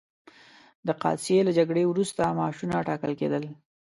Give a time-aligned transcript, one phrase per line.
[0.87, 3.43] د قادسیې له جګړې وروسته معاشونه ټاکل کېدل.